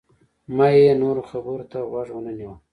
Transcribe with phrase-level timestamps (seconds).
[0.55, 2.55] ما یې نورو خبرو ته غوږ ونه نیوه.